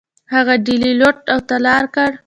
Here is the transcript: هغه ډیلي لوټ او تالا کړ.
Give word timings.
هغه 0.33 0.53
ډیلي 0.65 0.91
لوټ 1.01 1.17
او 1.33 1.39
تالا 1.47 1.75
کړ. 1.93 2.09